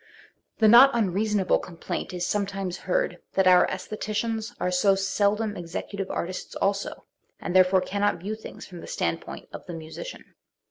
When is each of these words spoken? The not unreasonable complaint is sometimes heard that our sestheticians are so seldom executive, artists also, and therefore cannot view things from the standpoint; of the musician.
The 0.57 0.67
not 0.67 0.89
unreasonable 0.95 1.59
complaint 1.59 2.11
is 2.11 2.25
sometimes 2.25 2.75
heard 2.89 3.19
that 3.33 3.45
our 3.45 3.67
sestheticians 3.67 4.51
are 4.59 4.71
so 4.71 4.95
seldom 4.95 5.55
executive, 5.55 6.09
artists 6.09 6.55
also, 6.55 7.05
and 7.39 7.55
therefore 7.55 7.81
cannot 7.81 8.17
view 8.17 8.33
things 8.33 8.65
from 8.65 8.79
the 8.79 8.87
standpoint; 8.87 9.47
of 9.53 9.63
the 9.67 9.75
musician. 9.75 10.33